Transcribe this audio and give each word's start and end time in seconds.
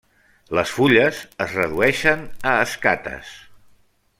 Les 0.59 0.71
fulles 0.77 1.19
es 1.45 1.53
redueixen 1.59 2.25
a 2.53 2.57
escates. 2.65 3.37